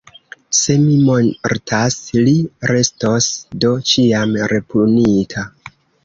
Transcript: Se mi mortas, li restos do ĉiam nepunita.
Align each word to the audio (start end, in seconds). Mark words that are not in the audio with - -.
Se 0.59 0.75
mi 0.83 0.93
mortas, 1.09 1.97
li 2.27 2.33
restos 2.71 3.27
do 3.65 3.73
ĉiam 3.91 4.33
nepunita. 4.53 5.45